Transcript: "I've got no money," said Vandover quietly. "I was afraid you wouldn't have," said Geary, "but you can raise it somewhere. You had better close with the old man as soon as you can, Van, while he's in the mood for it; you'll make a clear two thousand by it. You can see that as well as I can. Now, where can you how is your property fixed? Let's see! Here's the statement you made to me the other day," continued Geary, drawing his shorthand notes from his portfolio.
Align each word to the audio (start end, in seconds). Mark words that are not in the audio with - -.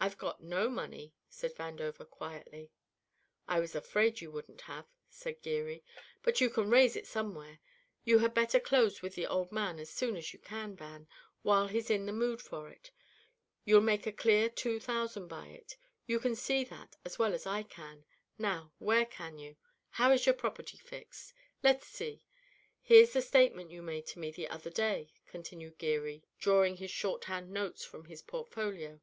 "I've 0.00 0.16
got 0.16 0.40
no 0.40 0.70
money," 0.70 1.12
said 1.28 1.56
Vandover 1.56 2.08
quietly. 2.08 2.70
"I 3.48 3.58
was 3.58 3.74
afraid 3.74 4.20
you 4.20 4.30
wouldn't 4.30 4.60
have," 4.62 4.86
said 5.10 5.42
Geary, 5.42 5.82
"but 6.22 6.40
you 6.40 6.48
can 6.50 6.70
raise 6.70 6.94
it 6.94 7.04
somewhere. 7.04 7.58
You 8.04 8.20
had 8.20 8.32
better 8.32 8.60
close 8.60 9.02
with 9.02 9.16
the 9.16 9.26
old 9.26 9.50
man 9.50 9.80
as 9.80 9.90
soon 9.90 10.16
as 10.16 10.32
you 10.32 10.38
can, 10.38 10.76
Van, 10.76 11.08
while 11.42 11.66
he's 11.66 11.90
in 11.90 12.06
the 12.06 12.12
mood 12.12 12.40
for 12.40 12.70
it; 12.70 12.92
you'll 13.64 13.80
make 13.80 14.06
a 14.06 14.12
clear 14.12 14.48
two 14.48 14.78
thousand 14.78 15.26
by 15.26 15.48
it. 15.48 15.76
You 16.06 16.20
can 16.20 16.36
see 16.36 16.62
that 16.66 16.94
as 17.04 17.18
well 17.18 17.34
as 17.34 17.44
I 17.44 17.64
can. 17.64 18.04
Now, 18.38 18.72
where 18.78 19.04
can 19.04 19.36
you 19.36 19.56
how 19.90 20.12
is 20.12 20.26
your 20.26 20.36
property 20.36 20.76
fixed? 20.76 21.34
Let's 21.60 21.88
see! 21.88 22.22
Here's 22.82 23.14
the 23.14 23.20
statement 23.20 23.72
you 23.72 23.82
made 23.82 24.06
to 24.06 24.20
me 24.20 24.30
the 24.30 24.46
other 24.48 24.70
day," 24.70 25.12
continued 25.26 25.76
Geary, 25.78 26.22
drawing 26.38 26.76
his 26.76 26.92
shorthand 26.92 27.50
notes 27.50 27.84
from 27.84 28.04
his 28.04 28.22
portfolio. 28.22 29.00